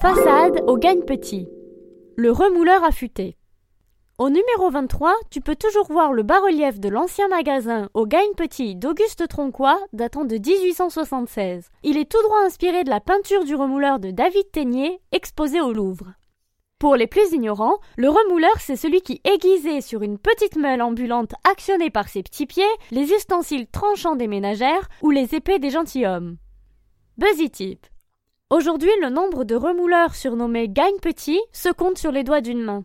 [0.00, 1.48] Façade au gagne petit.
[2.14, 3.36] Le remouleur affûté.
[4.16, 8.76] Au numéro 23, tu peux toujours voir le bas-relief de l'ancien magasin au gagne petit
[8.76, 11.70] d'Auguste Tronquois datant de 1876.
[11.82, 15.72] Il est tout droit inspiré de la peinture du remouleur de David Ténier exposée au
[15.72, 16.12] Louvre.
[16.78, 21.34] Pour les plus ignorants, le remouleur c'est celui qui aiguisait sur une petite meule ambulante
[21.42, 22.62] actionnée par ses petits pieds
[22.92, 26.36] les ustensiles tranchants des ménagères ou les épées des gentilshommes.
[27.16, 27.84] Buzzy Tip.
[28.50, 32.82] Aujourd'hui, le nombre de remouleurs surnommés gagne petit se compte sur les doigts d'une main.